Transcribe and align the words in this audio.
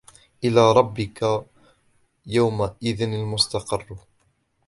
إلى 0.43 0.71
ربك 0.71 1.45
يومئذ 2.25 3.01
المستقر 3.01 3.97